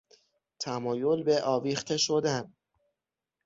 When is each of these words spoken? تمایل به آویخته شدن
تمایل 0.59 1.23
به 1.23 1.41
آویخته 1.41 1.97
شدن 1.97 2.53